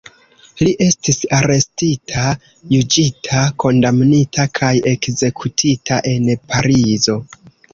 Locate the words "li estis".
0.61-1.19